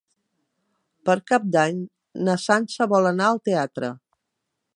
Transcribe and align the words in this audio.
Per 1.09 1.15
Cap 1.31 1.45
d'Any 1.57 1.83
na 2.29 2.39
Sança 2.47 2.89
vol 2.95 3.11
anar 3.15 3.29
al 3.31 3.43
teatre. 3.51 3.93